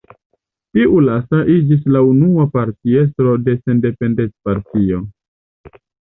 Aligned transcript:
Tiu 0.77 0.95
lasta 1.07 1.41
iĝis 1.55 1.83
la 1.97 2.01
unua 2.13 2.47
partiestro 2.57 3.35
de 3.49 3.57
Sendependecpartio. 3.61 5.05